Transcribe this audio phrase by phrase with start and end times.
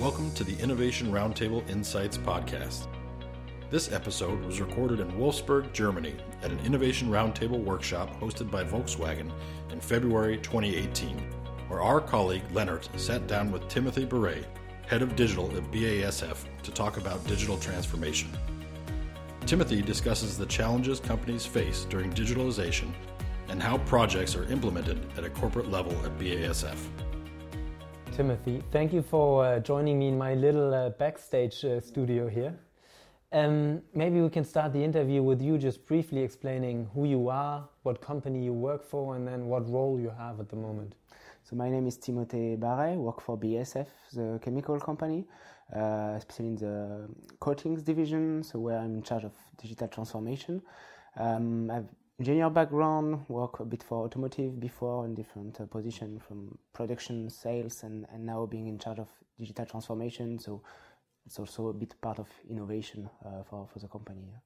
[0.00, 2.86] Welcome to the Innovation Roundtable Insights podcast.
[3.68, 9.32] This episode was recorded in Wolfsburg, Germany, at an Innovation Roundtable workshop hosted by Volkswagen
[9.72, 11.18] in February 2018,
[11.66, 14.46] where our colleague Leonard sat down with Timothy Beret,
[14.86, 18.30] head of digital at BASF, to talk about digital transformation.
[19.46, 22.92] Timothy discusses the challenges companies face during digitalization
[23.48, 26.78] and how projects are implemented at a corporate level at BASF.
[28.18, 28.64] Timothy.
[28.72, 32.52] Thank you for uh, joining me in my little uh, backstage uh, studio here.
[33.30, 37.68] Um, maybe we can start the interview with you just briefly explaining who you are,
[37.84, 40.96] what company you work for, and then what role you have at the moment.
[41.44, 45.24] So my name is Timothée Barret, work for BASF, the chemical company,
[45.76, 50.60] uh, especially in the coatings division, so where I'm in charge of digital transformation.
[51.16, 51.86] Um, I've
[52.18, 57.84] engineer background, work a bit for automotive before in different uh, positions from production, sales,
[57.84, 60.38] and, and now being in charge of digital transformation.
[60.38, 60.62] So
[61.26, 64.22] it's also a bit part of innovation uh, for, for the company.
[64.30, 64.38] Yeah.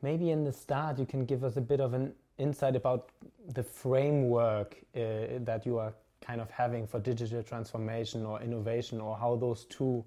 [0.00, 3.10] Maybe in the start, you can give us a bit of an insight about
[3.52, 9.16] the framework uh, that you are kind of having for digital transformation or innovation, or
[9.16, 10.04] how those two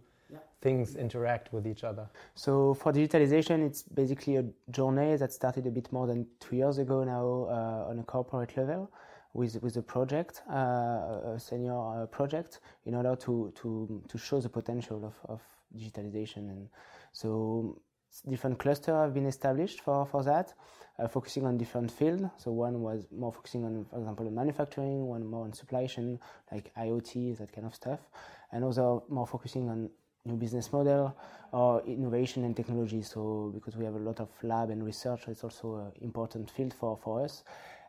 [0.61, 2.07] things interact with each other?
[2.35, 6.77] So for digitalization, it's basically a journey that started a bit more than two years
[6.77, 8.91] ago now uh, on a corporate level
[9.33, 14.39] with with a project, uh, a senior uh, project, in order to to to show
[14.39, 15.41] the potential of, of
[15.75, 16.49] digitalization.
[16.49, 16.69] And
[17.13, 17.81] so
[18.29, 20.53] different clusters have been established for for that,
[20.99, 22.23] uh, focusing on different fields.
[22.37, 26.19] So one was more focusing on, for example, manufacturing, one more on supply chain,
[26.51, 27.99] like IoT, that kind of stuff,
[28.51, 29.89] and also more focusing on
[30.25, 31.15] new business model
[31.51, 33.01] or innovation and technology.
[33.01, 36.73] So because we have a lot of lab and research, it's also an important field
[36.73, 37.43] for, for us.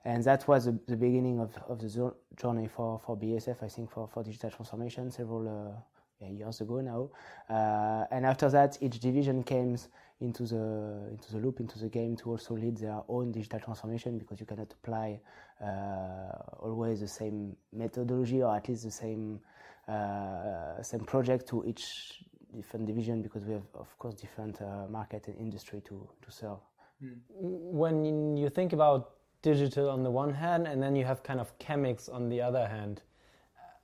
[0.04, 3.90] And that was the, the beginning of, of the journey for, for BASF, I think,
[3.90, 7.10] for, for digital transformation several uh, years ago now.
[7.54, 9.76] Uh, and after that, each division came
[10.20, 14.18] into the into the loop, into the game to also lead their own digital transformation
[14.18, 15.20] because you cannot apply
[15.60, 19.40] uh, always the same methodology or at least the same
[19.88, 22.22] uh, same project to each
[22.54, 26.58] different division because we have, of course, different uh, market and industry to, to serve.
[27.00, 27.14] Hmm.
[27.30, 29.10] When you think about
[29.42, 32.66] digital on the one hand and then you have kind of chemics on the other
[32.66, 33.02] hand,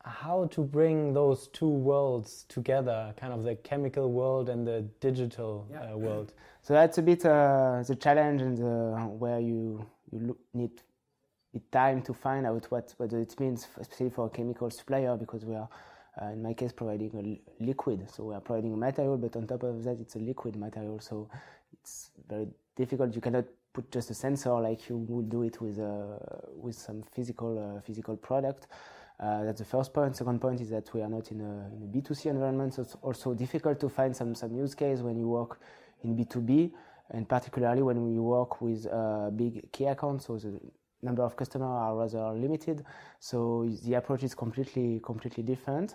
[0.05, 5.67] how to bring those two worlds together, kind of the chemical world and the digital
[5.71, 5.93] yeah.
[5.93, 6.33] uh, world?
[6.61, 10.83] So that's a bit uh, the challenge and the, where you, you look, need
[11.73, 15.55] time to find out what, what it means, especially for a chemical supplier, because we
[15.55, 15.69] are
[16.21, 18.09] uh, in my case, providing a liquid.
[18.11, 21.01] So we are providing a material, but on top of that, it's a liquid material.
[21.01, 21.29] So
[21.73, 23.15] it's very difficult.
[23.15, 26.19] You cannot put just a sensor like you would do it with a,
[26.57, 28.67] with some physical uh, physical product.
[29.21, 30.17] Uh, that's the first point.
[30.17, 32.97] Second point is that we are not in a, in a B2C environment, so it's
[33.03, 35.61] also difficult to find some, some use case when you work
[36.05, 36.71] in B2B,
[37.11, 40.61] and particularly when we work with uh, big key accounts, so the
[41.03, 42.85] number of customers are rather limited,
[43.21, 45.95] so the approach is completely completely different.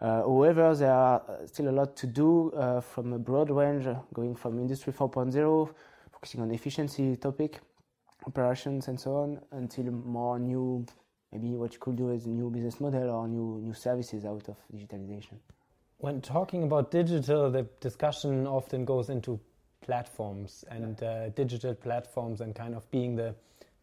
[0.00, 4.34] Uh, however, there are still a lot to do uh, from a broad range, going
[4.34, 5.68] from Industry 4.0,
[6.12, 7.60] focusing on efficiency topic,
[8.26, 10.86] operations, and so on, until more new,
[11.32, 14.56] maybe what you could do is new business model or new new services out of
[14.72, 15.38] digitalization.
[15.98, 19.40] When talking about digital, the discussion often goes into
[19.80, 23.34] platforms and uh, digital platforms and kind of being the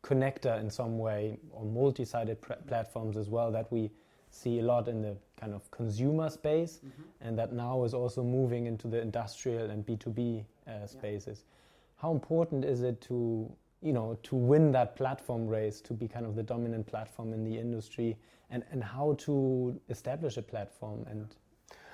[0.05, 3.89] connector in some way or multi-sided platforms as well that we
[4.29, 7.01] see a lot in the kind of consumer space mm-hmm.
[7.21, 11.43] and that now is also moving into the industrial and B2B uh, spaces.
[11.43, 12.01] Yeah.
[12.01, 13.51] How important is it to
[13.81, 17.43] you know to win that platform race to be kind of the dominant platform in
[17.43, 18.15] the industry
[18.51, 21.35] and, and how to establish a platform and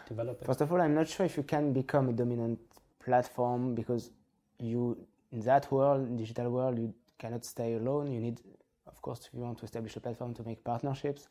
[0.08, 0.46] develop it?
[0.46, 2.60] First of all, I'm not sure if you can become a dominant
[3.00, 4.12] platform because
[4.60, 4.98] you
[5.32, 8.12] in that world, digital world, you cannot stay alone.
[8.12, 8.38] You need,
[8.88, 11.28] of course, if you want to establish a platform, to make partnerships.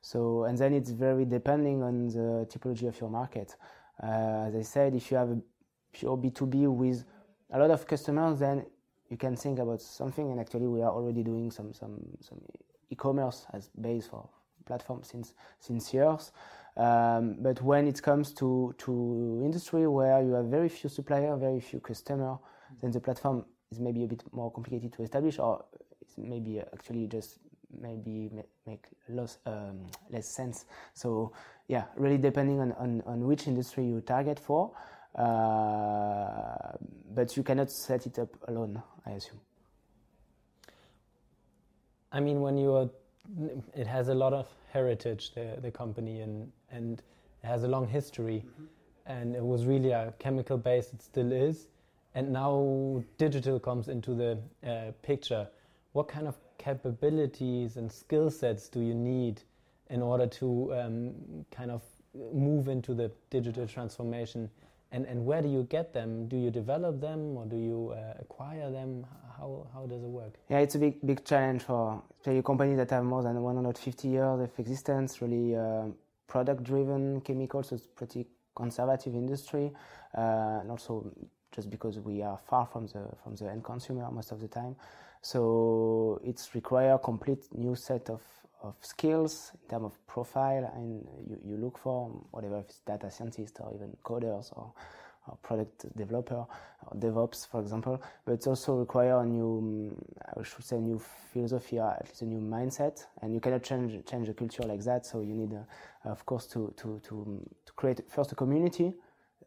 [0.00, 3.56] So, and then it's very depending on the typology of your market.
[4.02, 5.40] Uh, as I said, if you have a
[5.92, 7.04] pure B2B with
[7.50, 8.66] a lot of customers, then
[9.10, 10.30] you can think about something.
[10.30, 12.40] And actually, we are already doing some some some
[12.90, 14.28] e-commerce as base for
[14.66, 16.32] platform since since years.
[16.76, 18.92] Um, but when it comes to to
[19.44, 22.74] industry where you have very few suppliers, very few customers, mm-hmm.
[22.80, 23.44] then the platform
[23.74, 25.64] is maybe a bit more complicated to establish, or
[26.00, 27.38] it's maybe actually just
[27.80, 28.30] maybe
[28.66, 30.64] make less um, less sense.
[30.94, 31.32] So
[31.68, 34.70] yeah, really depending on, on, on which industry you target for,
[35.14, 36.72] uh,
[37.14, 39.40] but you cannot set it up alone, I assume.
[42.12, 42.90] I mean, when you are,
[43.74, 47.02] it has a lot of heritage, the the company, and and
[47.42, 48.64] has a long history, mm-hmm.
[49.06, 51.66] and it was really a chemical base, It still is,
[52.14, 55.48] and now digital comes into the uh, picture.
[55.92, 59.42] What kind of capabilities and skill sets do you need
[59.90, 61.12] in order to um,
[61.50, 61.82] kind of
[62.32, 64.50] move into the digital transformation?
[64.92, 66.28] And, and where do you get them?
[66.28, 69.04] Do you develop them or do you uh, acquire them?
[69.36, 70.34] How, how does it work?
[70.48, 74.40] Yeah, it's a big big challenge for a company that have more than 150 years
[74.40, 75.86] of existence, really uh,
[76.28, 77.70] product driven chemicals.
[77.70, 79.72] So it's pretty conservative industry,
[80.16, 81.10] uh, and also
[81.54, 84.76] just because we are far from the from the end consumer most of the time.
[85.22, 88.20] So it's require a complete new set of,
[88.62, 93.10] of skills in terms of profile and you, you look for whatever if it's data
[93.10, 94.74] scientist or even coders or,
[95.26, 96.44] or product developer
[96.86, 98.02] or DevOps for example.
[98.26, 99.96] But it's also require a new
[100.36, 100.98] I should say new
[101.32, 104.84] philosophy or at least a new mindset and you cannot change change the culture like
[104.84, 105.06] that.
[105.06, 108.92] So you need uh, of course to, to, to, to create first a community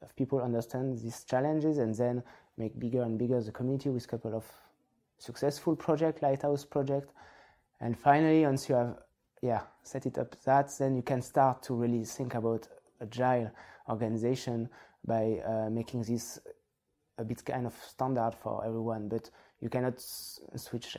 [0.02, 2.24] of people understand these challenges and then
[2.58, 4.46] make bigger and bigger the community with a couple of
[5.18, 7.12] successful project, lighthouse project.
[7.80, 8.98] And finally, once you have
[9.42, 12.68] yeah set it up that, then you can start to really think about
[13.02, 13.52] agile
[13.90, 14.70] organization
[15.06, 16.40] by uh, making this
[17.18, 19.08] a bit kind of standard for everyone.
[19.08, 19.30] But
[19.62, 20.98] you cannot switch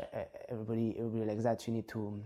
[0.48, 1.66] everybody everybody like that.
[1.66, 2.22] You need to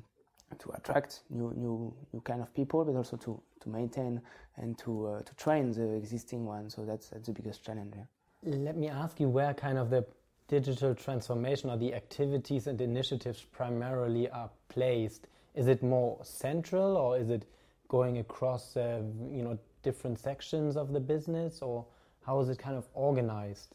[0.58, 4.20] to attract new new new kind of people, but also to to maintain
[4.56, 6.70] and to uh, to train the existing one.
[6.70, 7.94] So that's that's the biggest challenge.
[7.96, 8.04] Yeah.
[8.44, 10.04] Let me ask you where kind of the
[10.52, 15.28] digital transformation or the activities and initiatives primarily are placed?
[15.54, 17.46] Is it more central or is it
[17.88, 21.86] going across uh, you know different sections of the business or
[22.26, 23.74] how is it kind of organized?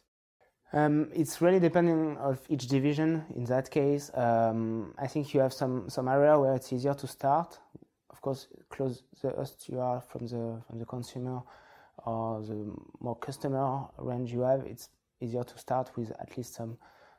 [0.74, 3.26] Um, it's really depending of each division.
[3.36, 7.08] In that case, um, I think you have some some area where it's easier to
[7.08, 7.58] start.
[8.10, 9.30] Of course, close the
[9.68, 11.42] you are from the from the consumer
[12.06, 16.78] or the more customer range you have, it's easier to start with at least some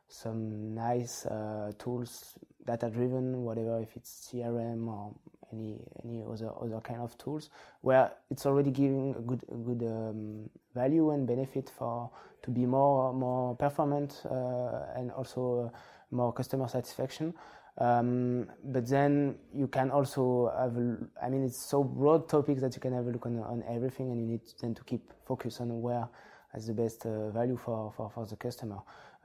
[0.09, 5.15] some nice uh, tools, data driven, whatever if it's CRM or
[5.53, 7.51] any any other other kind of tools,
[7.81, 12.11] where it's already giving a good a good um, value and benefit for
[12.43, 15.79] to be more more performant uh, and also uh,
[16.11, 17.35] more customer satisfaction.
[17.79, 20.77] Um, but then you can also have,
[21.23, 24.11] I mean, it's so broad topics that you can have a look on, on everything
[24.11, 26.09] and you need then to keep focus on where
[26.53, 28.79] has the best uh, value for, for, for the customer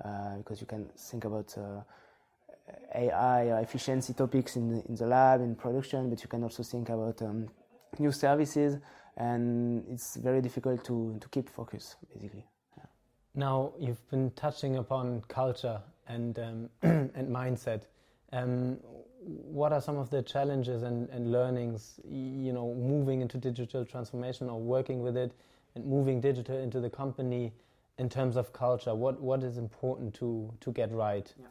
[0.06, 1.82] uh, because you can think about uh,
[2.96, 6.64] AI or efficiency topics in the, in the lab, in production, but you can also
[6.64, 7.48] think about um,
[8.00, 8.78] new services
[9.18, 12.46] and it's very difficult to, to keep focus basically.
[12.78, 12.86] Yeah.
[13.36, 17.84] Now you've been touching upon culture and, um, and mindset.
[18.32, 18.78] Um,
[19.26, 24.50] what are some of the challenges and, and learnings, you know, moving into digital transformation
[24.50, 25.32] or working with it
[25.76, 27.54] and moving digital into the company
[27.98, 28.94] in terms of culture?
[28.94, 31.32] What what is important to to get right?
[31.40, 31.46] Yeah.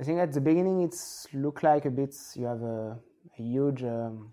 [0.00, 2.96] I think at the beginning it's look like a bit you have a,
[3.38, 4.30] a huge um,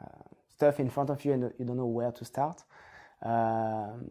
[0.00, 0.06] uh,
[0.48, 2.62] stuff in front of you and you don't know where to start.
[3.22, 4.06] Um,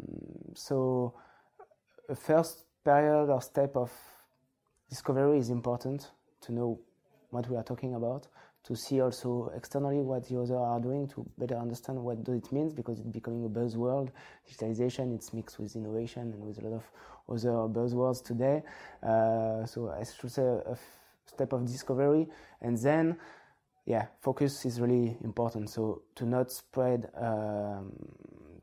[0.54, 1.14] so
[2.10, 3.92] a first period or step of
[4.90, 6.12] discovery is important
[6.42, 6.80] to know
[7.30, 8.28] what we are talking about
[8.64, 12.52] to see also externally what the others are doing to better understand what does it
[12.52, 14.10] means because it's becoming a buzzword.
[14.50, 16.92] Digitalization, it's mixed with innovation and with a lot of
[17.30, 18.62] other buzzwords today.
[19.02, 20.78] Uh, so I should say a,
[21.26, 22.26] step of discovery
[22.62, 23.18] and then
[23.86, 25.70] yeah, focus is really important.
[25.70, 27.92] So to not spread um,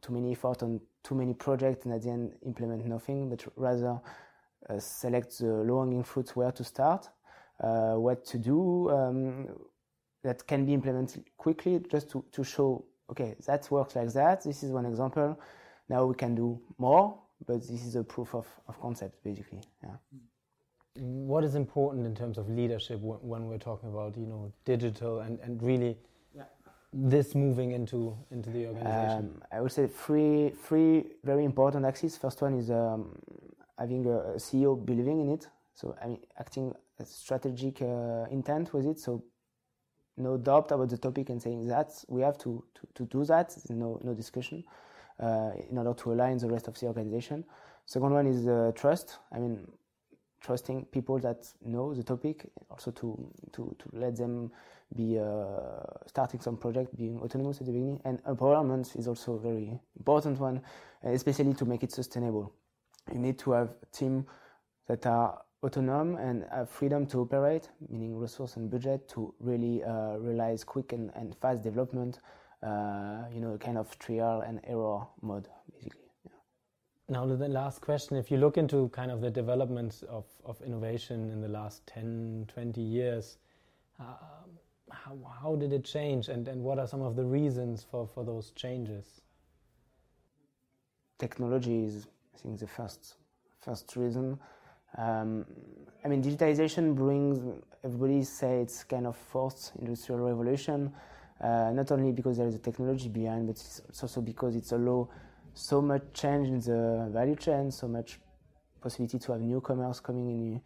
[0.00, 4.00] too many effort on too many projects and at the end implement nothing, but rather
[4.68, 7.08] uh, select the low-hanging fruits where to start,
[7.60, 9.48] uh, what to do, um,
[10.24, 14.42] that can be implemented quickly just to, to show, okay, that works like that.
[14.42, 15.38] This is one example.
[15.88, 19.60] Now we can do more, but this is a proof of, of concept, basically.
[19.82, 19.90] Yeah.
[20.96, 25.38] What is important in terms of leadership when we're talking about, you know, digital and,
[25.40, 25.98] and really
[26.34, 26.44] yeah.
[26.92, 29.32] this moving into, into the organization?
[29.34, 32.16] Um, I would say three, three very important axes.
[32.16, 33.18] First one is um,
[33.78, 35.48] having a, CEO believing in it.
[35.74, 39.00] So, I mean, acting a strategic uh, intent with it.
[39.00, 39.24] So
[40.16, 43.56] no doubt about the topic and saying that we have to, to, to do that,
[43.68, 44.64] no, no discussion,
[45.20, 47.44] uh, in order to align the rest of the organization.
[47.86, 49.18] Second one is uh, trust.
[49.32, 49.66] I mean,
[50.40, 54.52] trusting people that know the topic, also to, to, to let them
[54.94, 58.00] be uh, starting some project, being autonomous at the beginning.
[58.04, 60.60] And empowerment is also a very important one,
[61.02, 62.52] especially to make it sustainable.
[63.12, 64.26] You need to have a team
[64.86, 70.16] that are autonomous and have freedom to operate, meaning resource and budget, to really uh,
[70.18, 72.20] realize quick and, and fast development
[72.64, 76.00] uh, you know, kind of trial and error mode, basically.
[77.08, 81.30] Now, the last question if you look into kind of the developments of, of innovation
[81.30, 83.36] in the last 10, 20 years,
[84.00, 84.14] uh,
[84.90, 88.24] how, how did it change and, and what are some of the reasons for, for
[88.24, 89.20] those changes?
[91.18, 93.16] Technology is, I think, the first,
[93.60, 94.38] first reason.
[94.96, 95.44] Um,
[96.04, 97.40] I mean, digitization brings,
[97.82, 100.92] everybody say it's kind of fourth industrial revolution,
[101.40, 105.08] uh, not only because there is a technology behind, but it's also because it's allow
[105.54, 108.18] so much change in the value chain, so much
[108.80, 110.60] possibility to have newcomers coming in,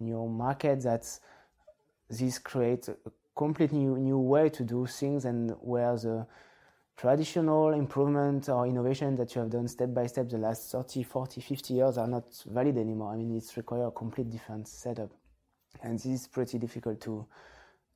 [0.00, 1.06] in your market that
[2.08, 2.96] this creates a
[3.34, 6.26] completely new, new way to do things and where the
[6.96, 11.40] traditional improvement or innovation that you have done step by step the last 30, 40,
[11.40, 13.12] 50 years are not valid anymore.
[13.12, 15.10] I mean, it's require a complete different setup.
[15.82, 17.26] And this is pretty difficult to,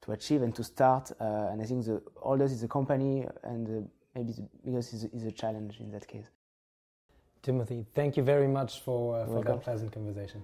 [0.02, 1.10] to achieve and to start.
[1.18, 5.04] Uh, and I think the oldest is the company and the maybe the biggest is,
[5.04, 6.26] is a challenge in that case.
[7.42, 10.42] Timothy, thank you very much for, uh, for that pleasant conversation.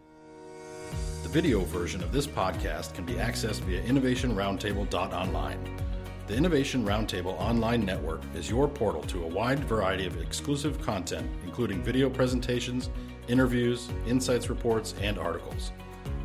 [1.23, 5.86] The video version of this podcast can be accessed via innovationroundtable.online.
[6.27, 11.31] The Innovation Roundtable online network is your portal to a wide variety of exclusive content,
[11.45, 12.91] including video presentations,
[13.29, 15.71] interviews, insights reports, and articles.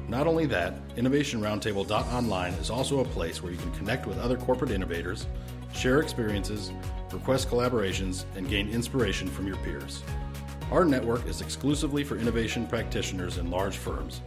[0.07, 4.71] Not only that, innovationroundtable.online is also a place where you can connect with other corporate
[4.71, 5.27] innovators,
[5.71, 6.71] share experiences,
[7.11, 10.01] request collaborations, and gain inspiration from your peers.
[10.71, 14.21] Our network is exclusively for innovation practitioners in large firms,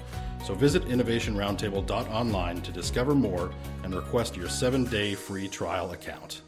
[0.45, 3.51] so visit innovationroundtable.online to discover more
[3.83, 6.43] and request your seven day free trial account.